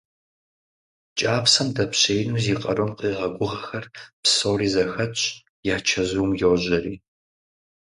[1.19, 3.85] КӀапсэм дэпщеину зи къарум къигъэгугъэхэр
[4.23, 5.21] псори зэхэтщ,
[5.73, 6.95] я чэзум йожьэри.